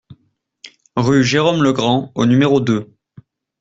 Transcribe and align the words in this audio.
Rue 0.95 1.23
Jérome 1.23 1.61
Legrand 1.61 2.11
au 2.15 2.25
numéro 2.25 2.59
deux 2.59 2.91